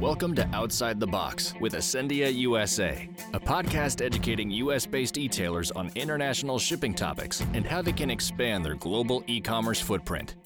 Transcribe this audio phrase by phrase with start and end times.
[0.00, 5.90] Welcome to Outside the Box with Asendia USA, a podcast educating US based retailers on
[5.96, 10.36] international shipping topics and how they can expand their global e commerce footprint.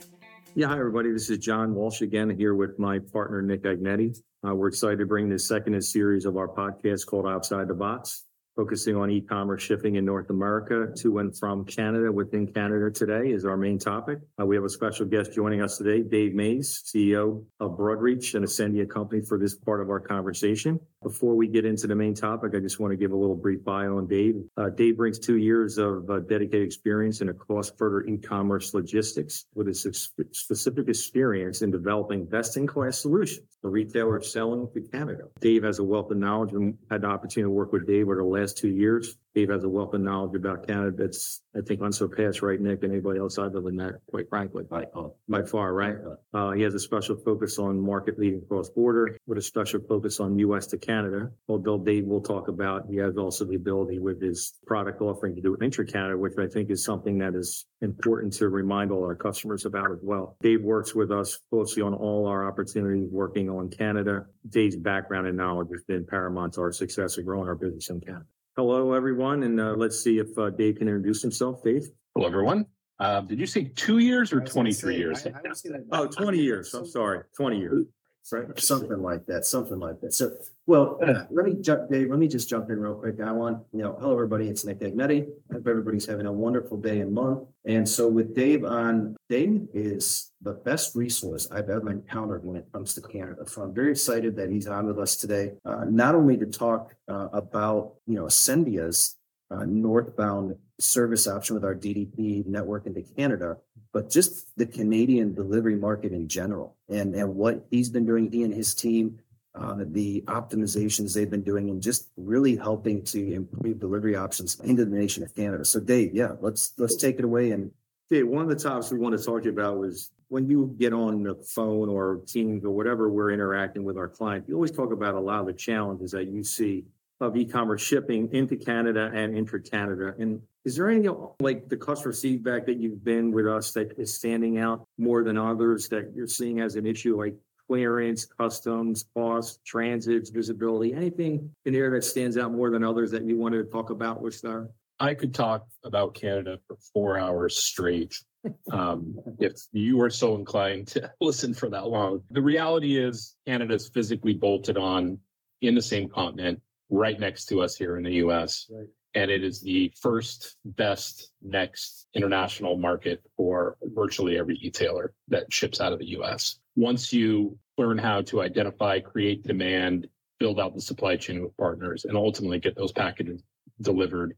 [0.54, 1.12] Yeah, hi, everybody.
[1.12, 4.16] This is John Walsh again here with my partner, Nick Agnetti.
[4.42, 8.24] Uh, we're excited to bring the second series of our podcast called Outside the Box
[8.56, 12.12] focusing on e-commerce shipping in North America to and from Canada.
[12.12, 14.18] Within Canada today is our main topic.
[14.40, 18.34] Uh, we have a special guest joining us today, Dave Mays, CEO of Broad Reach,
[18.34, 20.78] an Asendia company for this part of our conversation.
[21.02, 23.64] Before we get into the main topic, I just want to give a little brief
[23.64, 24.36] bio on Dave.
[24.56, 29.68] Uh, Dave brings two years of uh, dedicated experience in a cross-border e-commerce logistics with
[29.68, 35.24] a specific experience in developing best-in-class solutions for retailers selling to Canada.
[35.40, 38.16] Dave has a wealth of knowledge and had the opportunity to work with Dave over
[38.16, 39.16] the last two years.
[39.34, 42.92] Dave has a wealth of knowledge about Canada that's, I think, unsurpassed, right, Nick, and
[42.92, 45.96] anybody else other than that, quite frankly, by, uh, by far, right?
[46.34, 50.20] Uh, he has a special focus on market leading cross border with a special focus
[50.20, 51.30] on US to Canada.
[51.48, 55.40] Although Dave will talk about, he has also the ability with his product offering to
[55.40, 59.14] do intra Canada, which I think is something that is important to remind all our
[59.14, 60.36] customers about as well.
[60.42, 64.26] Dave works with us closely on all our opportunities working on Canada.
[64.48, 68.00] Dave's background and knowledge has been paramount to our success of growing our business in
[68.00, 68.26] Canada.
[68.54, 71.64] Hello, everyone, and uh, let's see if uh, Dave can introduce himself.
[71.64, 71.88] Dave?
[72.14, 72.66] Hello, everyone.
[72.98, 75.26] Uh, did you say two years or 23 years?
[75.26, 76.74] I, I oh, 20 years.
[76.74, 77.86] I'm sorry, 20 years.
[78.30, 80.14] Right, something like that, something like that.
[80.14, 80.32] So,
[80.66, 82.08] well, uh, let me jump, Dave.
[82.08, 83.20] Let me just jump in real quick.
[83.20, 84.48] I want, you know, hello everybody.
[84.48, 85.26] It's Nick Agnetti.
[85.50, 87.40] I hope everybody's having a wonderful day and month.
[87.66, 92.66] And so, with Dave on, Dave is the best resource I've ever encountered when it
[92.72, 93.42] comes to Canada.
[93.46, 96.94] So, I'm very excited that he's on with us today, uh, not only to talk
[97.08, 99.16] uh, about, you know, Asendia's
[99.50, 103.56] uh, northbound service option with our DDP network into Canada,
[103.92, 108.42] but just the Canadian delivery market in general and, and what he's been doing, he
[108.42, 109.18] and his team,
[109.54, 114.84] uh, the optimizations they've been doing and just really helping to improve delivery options into
[114.84, 115.64] the nation of Canada.
[115.64, 117.50] So Dave, yeah, let's let's take it away.
[117.50, 117.70] And
[118.08, 120.74] Dave, one of the topics we want to talk to you about was when you
[120.78, 124.70] get on the phone or Teams or whatever we're interacting with our client, you always
[124.70, 126.86] talk about a lot of the challenges that you see
[127.20, 130.14] of e-commerce shipping into Canada and intra Canada.
[130.18, 131.08] And is there any
[131.40, 135.36] like the customer feedback that you've been with us that is standing out more than
[135.36, 137.34] others that you're seeing as an issue, like
[137.68, 143.24] clearance, customs, cost, transits, visibility, anything in there that stands out more than others that
[143.24, 144.68] you wanted to talk about with Star?
[145.00, 148.14] I could talk about Canada for four hours straight.
[148.72, 152.22] um, if you are so inclined to listen for that long.
[152.30, 155.18] The reality is Canada is physically bolted on
[155.60, 158.68] in the same continent right next to us here in the US.
[158.70, 158.86] Right.
[159.14, 165.80] And it is the first, best, next international market for virtually every retailer that ships
[165.80, 166.58] out of the US.
[166.76, 170.08] Once you learn how to identify, create demand,
[170.38, 173.42] build out the supply chain with partners, and ultimately get those packages
[173.82, 174.34] delivered,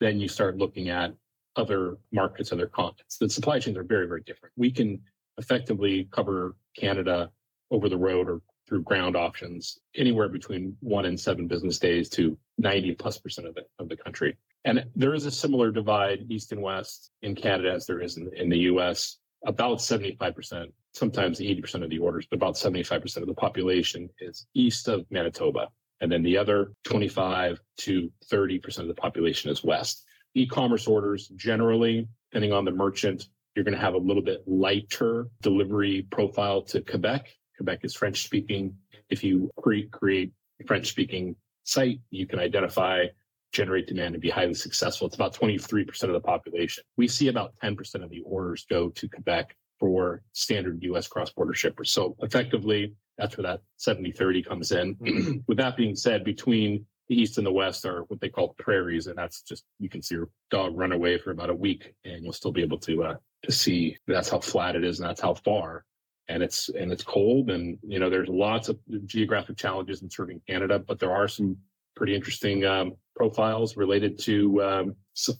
[0.00, 1.14] then you start looking at
[1.56, 3.16] other markets, other continents.
[3.18, 4.52] The supply chains are very, very different.
[4.56, 5.00] We can
[5.38, 7.30] effectively cover Canada
[7.70, 12.36] over the road or through ground options anywhere between one and seven business days to
[12.58, 14.36] 90 plus percent of the, of the country.
[14.64, 18.30] And there is a similar divide east and west in Canada as there is in,
[18.34, 19.18] in the US.
[19.44, 24.88] About 75%, sometimes 80% of the orders, but about 75% of the population is east
[24.88, 25.68] of Manitoba.
[26.00, 30.04] And then the other 25 to 30% of the population is west.
[30.34, 35.28] E-commerce orders generally, depending on the merchant, you're going to have a little bit lighter
[35.40, 38.76] delivery profile to Quebec Quebec is French speaking.
[39.10, 43.06] If you create, create a French speaking site, you can identify,
[43.52, 45.06] generate demand and be highly successful.
[45.06, 46.84] It's about 23% of the population.
[46.96, 51.54] We see about 10% of the orders go to Quebec for standard US cross border
[51.54, 51.90] shippers.
[51.90, 54.94] So effectively, that's where that 70 30 comes in.
[54.96, 55.32] Mm-hmm.
[55.46, 59.06] With that being said, between the east and the west are what they call prairies,
[59.06, 62.24] and that's just you can see your dog run away for about a week, and
[62.24, 65.20] you'll still be able to uh, to see that's how flat it is, and that's
[65.20, 65.84] how far
[66.28, 70.40] and it's and it's cold and you know there's lots of geographic challenges in serving
[70.48, 71.56] canada but there are some
[71.96, 74.94] pretty interesting um, profiles related to um,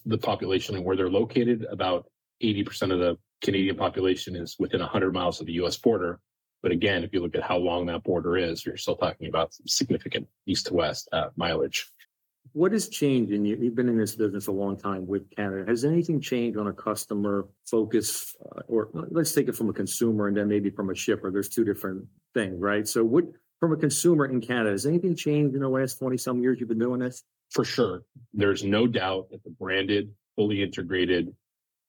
[0.06, 1.66] the population and where they're located.
[1.70, 2.06] About
[2.42, 6.18] 80% of the canadian population is within 100 miles of the us border.
[6.62, 9.54] But again if you look at how long that border is you're still talking about
[9.66, 11.86] significant east to west uh, mileage
[12.52, 13.32] what has changed?
[13.32, 15.64] And you, have been in this business a long time with Canada.
[15.69, 20.28] Has anything changed on a customer focus, uh, or let's take it from a consumer
[20.28, 21.31] and then maybe from a shipper?
[21.31, 22.87] There's two different things, right?
[22.87, 23.25] So, what
[23.60, 26.69] from a consumer in Canada has anything changed in the last twenty some years you've
[26.69, 27.22] been doing this?
[27.50, 28.02] For sure,
[28.34, 31.34] there's no doubt that the branded, fully integrated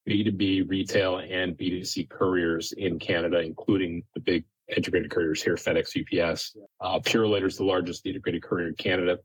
[0.08, 4.46] B2B retail and B2C couriers in Canada, including the big
[4.76, 6.56] integrated couriers here, FedEx, UPS.
[6.82, 9.18] Uh, Purolator is the largest integrated courier in Canada.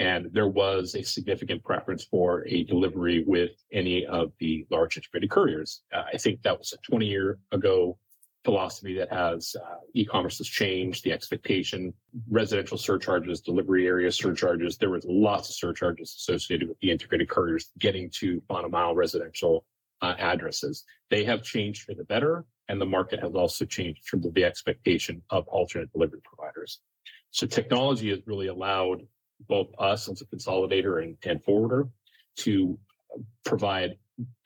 [0.00, 5.30] And there was a significant preference for a delivery with any of the large integrated
[5.30, 5.82] couriers.
[5.94, 7.98] Uh, I think that was a 20 year ago
[8.42, 11.92] philosophy that has uh, e-commerce has changed the expectation
[12.30, 17.70] residential surcharges delivery area surcharges there was lots of surcharges associated with the integrated couriers
[17.78, 19.66] getting to final mile residential
[20.00, 24.32] uh, addresses they have changed for the better and the market has also changed of
[24.32, 26.80] the expectation of alternate delivery providers
[27.32, 29.02] so technology has really allowed
[29.48, 31.88] both us as a consolidator and, and forwarder
[32.36, 32.78] to
[33.44, 33.96] provide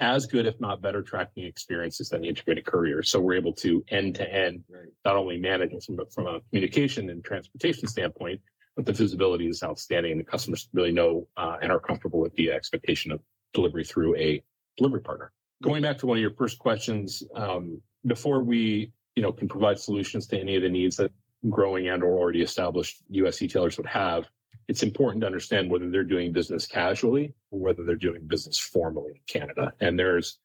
[0.00, 3.02] as good, if not better, tracking experiences than the integrated courier.
[3.02, 4.62] So we're able to end to end
[5.04, 8.40] not only manage from, from a communication and transportation standpoint,
[8.76, 12.34] but the visibility is outstanding and the customers really know uh, and are comfortable with
[12.34, 13.20] the expectation of
[13.52, 14.42] delivery through a
[14.76, 15.32] delivery partner.
[15.62, 19.78] Going back to one of your first questions, um, before we you know can provide
[19.78, 21.12] solutions to any of the needs that
[21.48, 24.28] growing and or already established US retailers would have,
[24.68, 29.12] it's important to understand whether they're doing business casually or whether they're doing business formally
[29.12, 29.72] in Canada.
[29.80, 30.38] And there's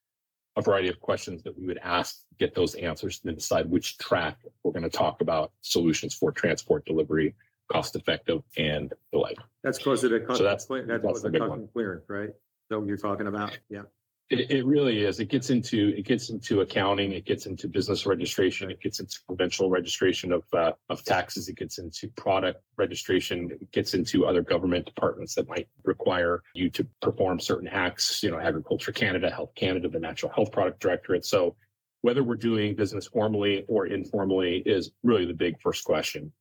[0.58, 3.98] a variety of questions that we would ask, get those answers, and then decide which
[3.98, 7.36] track we're going to talk about solutions for transport delivery,
[7.72, 9.38] cost effective, and the like.
[9.64, 12.30] That's close to the So that's- that's that's the the big custom clearance, right?
[12.70, 13.58] That what you're talking about?
[13.70, 13.84] Yeah.
[14.30, 15.20] It, it really is.
[15.20, 17.14] It gets into it gets into accounting.
[17.14, 18.70] It gets into business registration.
[18.70, 21.50] It gets into provincial registration of uh, of taxes.
[21.50, 23.50] It gets into product registration.
[23.52, 28.22] It gets into other government departments that might require you to perform certain acts.
[28.22, 31.26] You know, Agriculture Canada, Health Canada, the Natural Health Product Directorate.
[31.26, 31.56] So,
[32.02, 36.32] whether we're doing business formally or informally is really the big first question.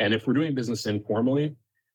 [0.00, 1.54] And if we're doing business informally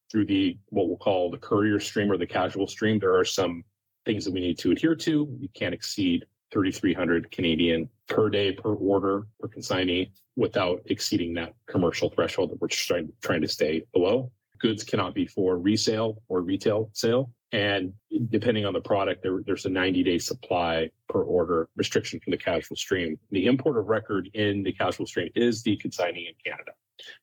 [0.10, 3.66] through the what we'll call the courier stream or the casual stream, there are some
[4.06, 5.38] things that we need to adhere to.
[5.40, 12.10] You can't exceed 3,300 Canadian per day per order per consignee without exceeding that commercial
[12.10, 14.32] threshold that we're trying, trying to stay below.
[14.60, 17.32] Goods cannot be for resale or retail sale.
[17.52, 17.94] And
[18.30, 22.38] depending on the product, there, there's a 90 day supply per order restriction from the
[22.38, 23.18] casual stream.
[23.32, 26.72] The import of record in the casual stream is the consignee in Canada,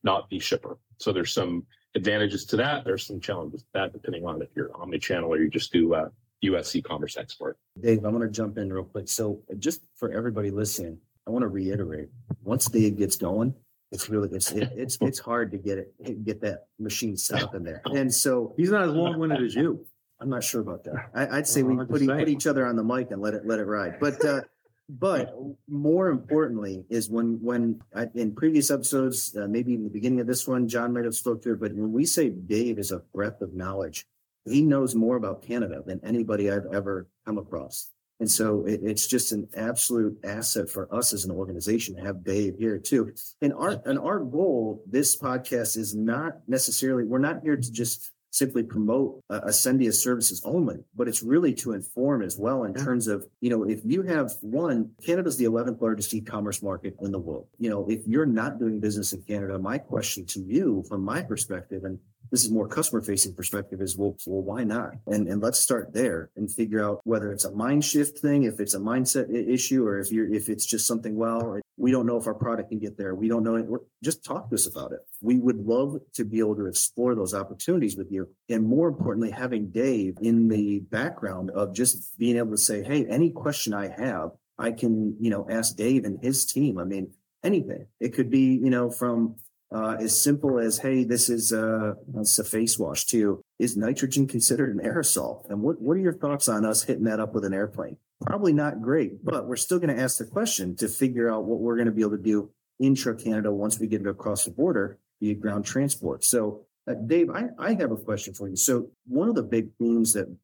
[0.02, 0.78] not the shipper.
[0.98, 1.64] So there's some
[1.94, 2.84] advantages to that.
[2.84, 6.08] There's some challenges to that, depending on if you're omni-channel or you just do uh,
[6.42, 6.74] U.S.
[6.76, 7.58] e-commerce export.
[7.80, 9.08] Dave, I want to jump in real quick.
[9.08, 12.08] So just for everybody listening, I want to reiterate,
[12.42, 13.54] once Dave gets going,
[13.90, 17.54] it's really, it's, it- it's, it's hard to get it, get that machine set up
[17.54, 17.82] in there.
[17.94, 19.84] And so He's not as long-winded as you.
[20.20, 21.10] I'm not sure about that.
[21.14, 23.34] I, I'd say we Well, I'm put, put each other on the mic and let
[23.34, 24.00] it, let it ride.
[24.00, 24.40] But, uh,
[24.88, 25.34] but
[25.68, 30.26] more importantly is when, when I, in previous episodes, uh, maybe in the beginning of
[30.26, 32.98] this one, John might have spoke to it, but when we say Dave is a
[33.14, 34.06] breadth of knowledge,
[34.44, 37.90] he knows more about Canada than anybody I've ever come across.
[38.20, 42.24] And so it, it's just an absolute asset for us as an organization to have
[42.24, 43.12] Dave here too.
[43.40, 48.10] And our, and our goal, this podcast is not necessarily, we're not here to just
[48.30, 53.08] simply promote uh, Asendia services only, but it's really to inform as well in terms
[53.08, 57.18] of, you know, if you have one, Canada's the 11th largest e-commerce market in the
[57.18, 57.46] world.
[57.58, 61.22] You know, if you're not doing business in Canada, my question to you from my
[61.22, 61.98] perspective, and
[62.30, 64.92] this is more customer facing perspective is well, well, why not?
[65.06, 68.60] And and let's start there and figure out whether it's a mind shift thing, if
[68.60, 71.16] it's a mindset issue, or if you're if it's just something.
[71.16, 73.14] Well, we don't know if our product can get there.
[73.14, 73.56] We don't know.
[73.56, 73.66] It.
[74.02, 75.00] Just talk to us about it.
[75.22, 79.30] We would love to be able to explore those opportunities with you, and more importantly,
[79.30, 83.88] having Dave in the background of just being able to say, "Hey, any question I
[83.88, 87.86] have, I can you know ask Dave and his team." I mean, anything.
[88.00, 89.36] It could be you know from
[89.70, 93.42] uh, as simple as, hey, this is uh, it's a face wash too.
[93.58, 95.48] Is nitrogen considered an aerosol?
[95.50, 97.98] And what, what are your thoughts on us hitting that up with an airplane?
[98.24, 101.60] Probably not great, but we're still going to ask the question to figure out what
[101.60, 104.50] we're going to be able to do intra Canada once we get it across the
[104.50, 106.24] border via ground transport.
[106.24, 108.56] So, uh, Dave, I, I have a question for you.
[108.56, 110.34] So, one of the big themes that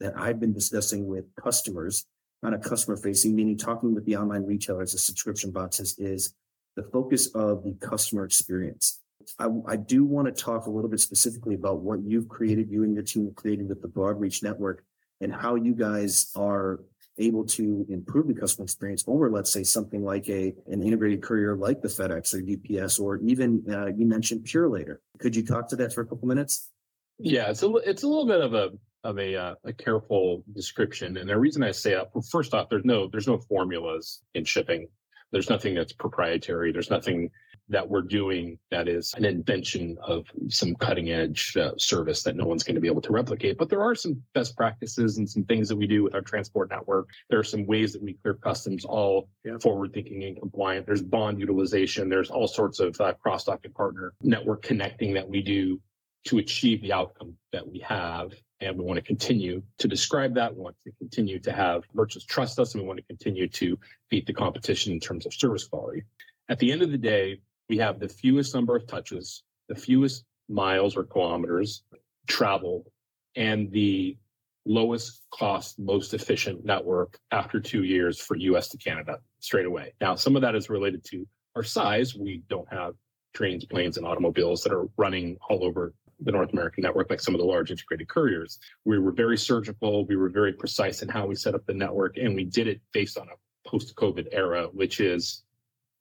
[0.00, 2.04] that I've been discussing with customers
[2.42, 6.34] on a customer facing, meaning talking with the online retailers, the subscription boxes, is
[6.76, 9.00] the focus of the customer experience.
[9.38, 12.84] I, I do want to talk a little bit specifically about what you've created, you
[12.84, 14.84] and your team have created with the Broad Reach Network,
[15.20, 16.80] and how you guys are
[17.18, 21.56] able to improve the customer experience over, let's say, something like a an integrated courier
[21.56, 24.98] like the FedEx or UPS, or even uh, you mentioned Purolator.
[25.18, 26.70] Could you talk to that for a couple minutes?
[27.18, 28.70] Yeah, it's a it's a little bit of a
[29.02, 32.68] of a uh, a careful description, and the reason I say that, well, first off,
[32.68, 34.86] there's no there's no formulas in shipping.
[35.32, 36.72] There's nothing that's proprietary.
[36.72, 37.30] There's nothing
[37.68, 42.44] that we're doing that is an invention of some cutting edge uh, service that no
[42.44, 43.58] one's going to be able to replicate.
[43.58, 46.70] But there are some best practices and some things that we do with our transport
[46.70, 47.08] network.
[47.28, 49.58] There are some ways that we clear customs all Yeah.
[49.58, 50.86] forward thinking and compliant.
[50.86, 52.08] There's bond utilization.
[52.08, 55.80] There's all sorts of uh, cross docking partner network connecting that we do
[56.26, 58.32] to achieve the outcome that we have.
[58.60, 60.54] And we want to continue to describe that.
[60.54, 63.78] We want to continue to have merchants trust us and we want to continue to
[64.10, 66.02] beat the competition in terms of service quality.
[66.48, 70.24] At the end of the day, we have the fewest number of touches, the fewest
[70.48, 71.82] miles or kilometers
[72.26, 72.86] traveled,
[73.34, 74.16] and the
[74.64, 79.92] lowest cost, most efficient network after two years for US to Canada straight away.
[80.00, 82.14] Now, some of that is related to our size.
[82.14, 82.94] We don't have
[83.34, 87.34] trains, planes, and automobiles that are running all over the North American network like some
[87.34, 88.58] of the large integrated couriers.
[88.84, 90.06] We were very surgical.
[90.06, 92.80] We were very precise in how we set up the network, and we did it
[92.92, 95.42] based on a post-COVID era, which is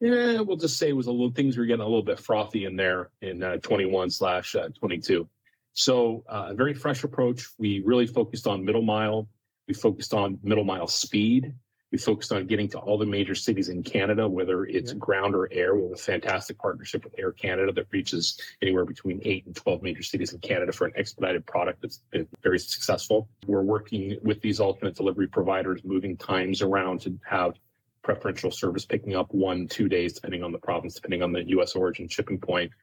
[0.01, 2.65] yeah, we'll just say it was a little things were getting a little bit frothy
[2.65, 5.27] in there in uh, 21 slash uh, 22.
[5.73, 7.47] So uh, a very fresh approach.
[7.57, 9.27] We really focused on middle mile.
[9.67, 11.53] We focused on middle mile speed.
[11.95, 14.97] We focused on getting to all the major cities in Canada, whether it's Yeah.
[14.97, 15.75] ground or air.
[15.75, 19.81] We have a fantastic partnership with Air Canada that reaches anywhere between eight and 12
[19.81, 23.29] major cities in Canada for an expedited product that's been very successful.
[23.47, 27.57] We're working with these alternate delivery providers, moving times around to have
[28.01, 31.77] preferential service picking up one, two days, depending on the province, depending on the US
[31.77, 32.73] origin shipping point.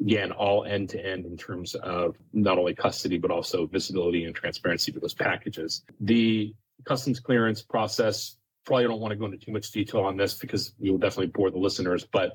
[0.00, 4.32] Again, all end to end in terms of not only custody, but also visibility and
[4.32, 5.82] transparency to those packages.
[5.98, 10.34] The customs clearance process, probably don't want to go into too much detail on this
[10.34, 12.32] because we will definitely bore the listeners, but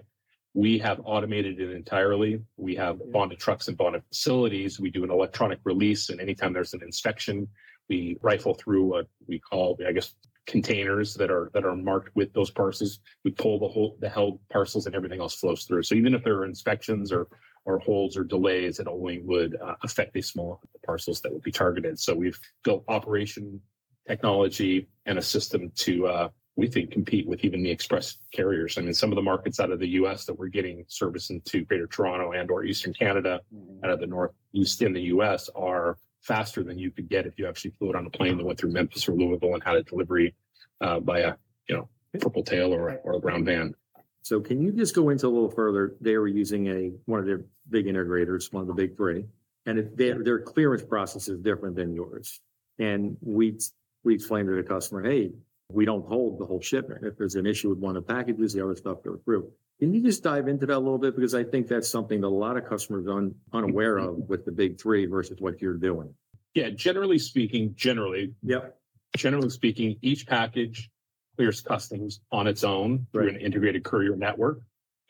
[0.54, 2.42] we have automated it entirely.
[2.56, 4.80] We have bonded trucks and bonded facilities.
[4.80, 7.48] We do an electronic release, and anytime there's an inspection,
[7.90, 10.16] we rifle through what we call, I guess,
[10.48, 13.00] containers that are that are marked with those parcels.
[13.24, 15.84] We pull the whole the held parcels, and everything else flows through.
[15.84, 17.28] So even if there are inspections or
[17.66, 21.52] or holds or delays, it only would uh, affect the small parcels that would be
[21.52, 22.00] targeted.
[22.00, 23.60] So we've built operation
[24.08, 28.78] technology and a system to uh, we think compete with even the express carriers.
[28.78, 30.26] I mean, some of the markets out of the U.S.
[30.26, 33.42] that we're getting service into Greater Toronto and or Eastern Canada,
[33.84, 35.50] out of the Northeast in the U.S.
[35.56, 38.46] are faster than you could get if you actually flew it on a plane that
[38.46, 40.34] went through Memphis or Louisville and had a delivery
[40.82, 41.34] uh, by a
[41.68, 43.76] you know purple tail or, a- or a brown van.
[44.22, 45.96] So can you just go into a little further?
[46.02, 49.26] They were using a, one of their big integrators, one of the big three.
[49.68, 52.40] And their, their clearance process is different than yours.
[52.80, 53.60] And we,
[54.06, 55.32] we explain to the customer, hey,
[55.72, 57.04] we don't hold the whole shipment.
[57.04, 59.52] If there's an issue with one of the packages, the other stuff goes through.
[59.80, 61.16] Can you just dive into that a little bit?
[61.16, 64.46] Because I think that's something that a lot of customers are un, unaware of with
[64.46, 66.14] the big three versus what you're doing.
[66.54, 68.78] Yeah, generally speaking, generally Yep.
[69.18, 70.90] generally speaking, each package
[71.36, 74.60] clears customs on its own through an integrated courier network.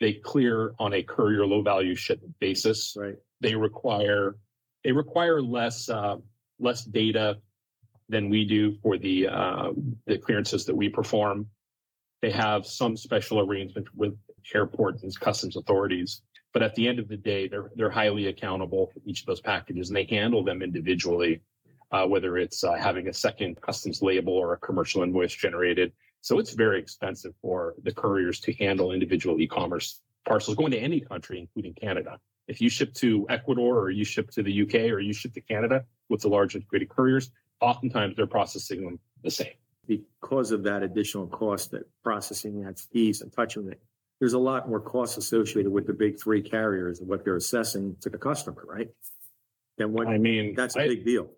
[0.00, 2.96] They clear on a courier low value shipment basis.
[2.98, 3.14] Right.
[3.40, 4.36] They require
[4.82, 6.16] they require less uh,
[6.58, 7.38] less data
[8.08, 9.70] than we do for the uh,
[10.06, 11.46] the clearances that we perform.
[12.22, 14.16] They have some special arrangement with
[14.54, 16.22] airports and customs authorities,
[16.52, 19.40] but at the end of the day, they're they're highly accountable for each of those
[19.40, 21.40] packages, and they handle them individually
[21.92, 25.92] uh, whether it's uh, having a second customs label or a commercial invoice generated.
[26.20, 31.00] So it's very expensive for the couriers to handle individual e-commerce parcels going to any
[31.00, 32.18] country, including Canada.
[32.48, 35.40] If you ship to Ecuador or you ship to the UK or you ship to
[35.40, 39.54] Canada with the large integrated couriers, oftentimes they're processing them the same.
[39.86, 43.80] because of that additional cost that processing that fees and touching it,
[44.20, 47.94] there's a lot more costs associated with the big three carriers and what they're assessing
[48.00, 48.88] to the customer, right?
[49.78, 51.30] Than what, I mean, that's a I- big deal.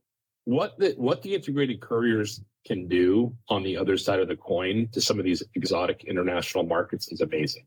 [0.45, 4.89] what the what the integrated couriers can do on the other side of the coin
[4.93, 7.65] to some of these exotic international markets is amazing.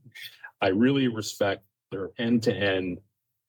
[0.61, 2.99] I really respect their end-to-end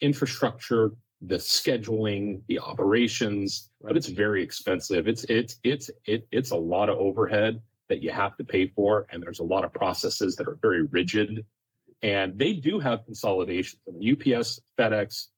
[0.00, 0.92] infrastructure,
[1.26, 5.06] the scheduling, the operations, but it's very expensive.
[5.06, 9.06] It's it's it's it, it's a lot of overhead that you have to pay for,
[9.10, 11.44] and there's a lot of processes that are very rigid.
[12.02, 13.80] And they do have consolidations.
[13.86, 15.28] I mean, UPS, FedEx,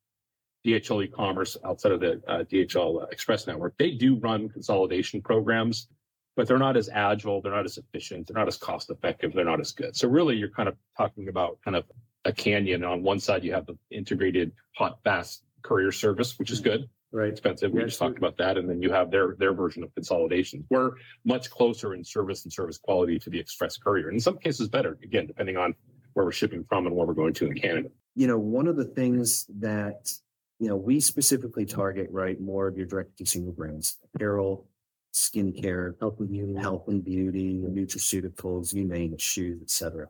[0.64, 5.88] DHL e-commerce outside of the uh, DHL Express network, they do run consolidation programs,
[6.36, 9.44] but they're not as agile, they're not as efficient, they're not as cost effective, they're
[9.44, 9.94] not as good.
[9.94, 11.84] So really, you're kind of talking about kind of
[12.24, 12.82] a canyon.
[12.82, 17.30] On one side, you have the integrated hot fast courier service, which is good, Right.
[17.32, 17.72] expensive.
[17.72, 18.08] We Yeah, just sure.
[18.08, 20.64] talked about that, and then you have their their version of consolidation.
[20.70, 20.92] We're
[21.24, 24.10] much closer in service and service quality to the express courier.
[24.10, 25.74] In some cases, better again, depending on
[26.12, 27.90] where we're shipping from and where we're going to in Canada.
[28.16, 30.12] you know, one of the things that,
[30.60, 34.68] you know, we specifically target, right, more of your direct consumer brands, apparel,
[35.12, 36.54] skincare, Health and beauty.
[36.60, 40.08] health and beauty, nutraceuticals, you name it, shoes, et cetera.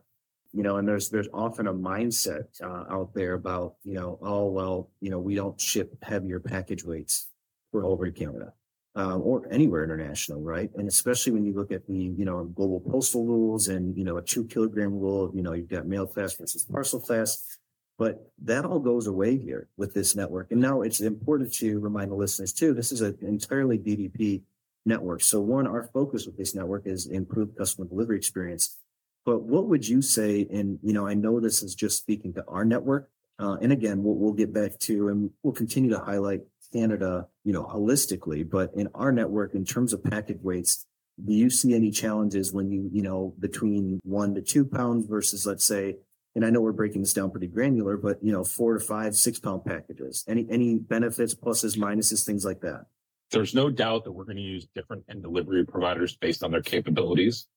[0.55, 4.45] You know, and there's, there's often a mindset, uh, out there about, you know, oh,
[4.45, 7.27] well, you know, we don't ship heavier package weights
[7.71, 8.53] for over Canada.
[8.97, 10.69] Uh, or anywhere international, right?
[10.75, 14.15] And especially when you look at the, you know, global postal rules and, you know,
[14.15, 17.57] a two kilogram rule, you know, you've got mail class versus parcel class.
[17.97, 20.51] But that all goes away here with this network.
[20.51, 24.43] And now it's important to remind the listeners too, this is an entirely DDP
[24.85, 25.21] network.
[25.21, 28.77] So one, our focus with this network is improved customer delivery experience.
[29.25, 30.47] But what would you say?
[30.51, 33.09] And, you know, I know this is just speaking to our network.
[33.39, 36.41] Uh, and again, we'll, we'll get back to, and we'll continue to highlight
[36.71, 40.85] Canada, you know, holistically, but in our network, in terms of package weights,
[41.23, 45.45] do you see any challenges when you, you know, between one to two pounds versus,
[45.45, 45.95] let's say,
[46.35, 49.15] and I know we're breaking this down pretty granular, but you know, four to five,
[49.15, 50.25] six pound packages.
[50.27, 52.85] Any any benefits, pluses, minuses, things like that.
[53.31, 56.61] There's no doubt that we're going to use different end delivery providers based on their
[56.61, 57.47] capabilities.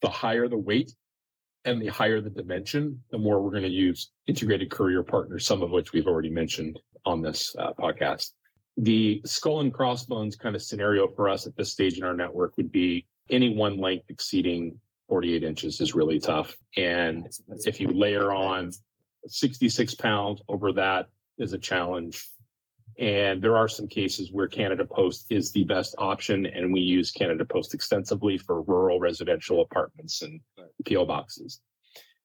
[0.00, 0.94] The higher the weight
[1.64, 5.62] and the higher the dimension, the more we're going to use integrated courier partners, some
[5.62, 8.32] of which we've already mentioned on this uh, podcast.
[8.76, 12.56] The skull and crossbones kind of scenario for us at this stage in our network
[12.56, 14.78] would be any one length exceeding
[15.08, 16.56] 48 inches is really tough.
[16.76, 17.28] And
[17.66, 18.72] if you layer on
[19.26, 21.06] 66 pounds over that
[21.38, 22.28] is a challenge.
[22.98, 27.10] And there are some cases where Canada Post is the best option, and we use
[27.10, 30.40] Canada Post extensively for rural residential apartments and
[30.88, 31.60] PO boxes.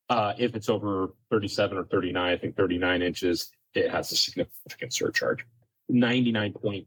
[0.10, 4.94] Uh, if it's over 37 or 39, I think 39 inches, it has a significant
[4.94, 5.46] surcharge.
[5.92, 6.86] 99.5%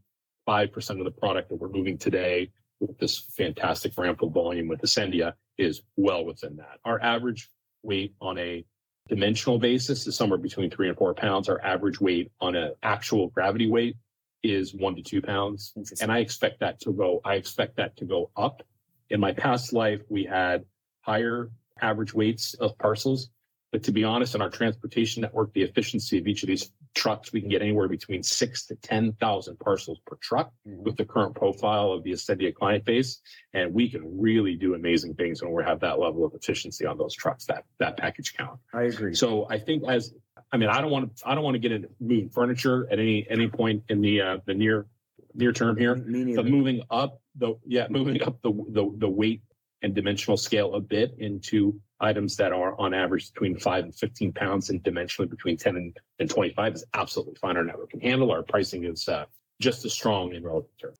[0.98, 5.34] of the product that we're moving today with this fantastic ramp of volume with Asendia
[5.58, 6.78] is well within that.
[6.84, 7.48] Our average
[7.82, 8.64] weight on a
[9.08, 11.48] dimensional basis is somewhere between three and four pounds.
[11.48, 13.96] Our average weight on an actual gravity weight
[14.42, 15.72] is one to two pounds.
[16.00, 18.62] And I expect that to go, I expect that to go up.
[19.10, 20.64] In my past life, we had
[21.02, 23.28] higher average weights of parcels.
[23.70, 27.32] But to be honest, in our transportation network, the efficiency of each of these trucks,
[27.32, 30.78] we can get anywhere between six to 10,000 parcels per truck Mhm.
[30.82, 33.20] with the current profile of the Asendia client base.
[33.54, 36.98] And we can really do amazing things when we have that level of efficiency on
[36.98, 38.60] those trucks, that, that package count.
[38.74, 39.14] I agree.
[39.14, 40.14] So I think as,
[40.52, 42.98] I mean, I don't want to, I don't want to get into moving furniture at
[42.98, 44.86] any, any point in the, uh, the near,
[45.34, 45.94] near term here.
[45.94, 49.42] But moving up the, yeah, moving up the, the, the weight
[49.80, 54.32] and dimensional scale a bit into items that are on average between five and 15
[54.32, 57.56] pounds and dimensionally between 10 and, and 25 is absolutely fine.
[57.56, 58.30] Our network can handle.
[58.30, 59.24] Our pricing is uh,
[59.60, 60.98] just as strong in relative terms.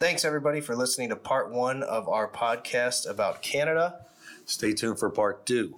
[0.00, 4.06] Thanks, everybody, for listening to part one of our podcast about Canada.
[4.44, 5.76] Stay tuned for part two.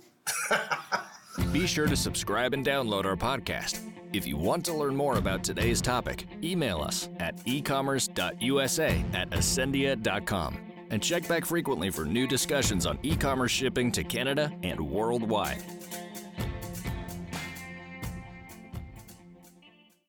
[1.52, 3.80] Be sure to subscribe and download our podcast.
[4.12, 10.67] If you want to learn more about today's topic, email us at ecommerce.usa at asendia.com
[10.90, 15.77] and check back frequently for new discussions on e commerce shipping to Canada and worldwide.